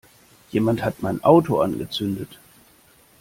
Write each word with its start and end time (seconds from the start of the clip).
Jemand 0.49 0.83
hat 0.83 1.03
mein 1.03 1.23
Auto 1.23 1.59
angezündet! 1.61 2.39